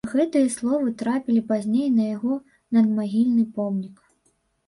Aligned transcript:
Гэтыя 0.11 0.45
словы 0.53 0.93
трапілі 1.01 1.41
пазней 1.51 1.89
на 1.97 2.07
яго 2.15 2.33
надмагільны 2.77 3.43
помнік. 3.59 3.97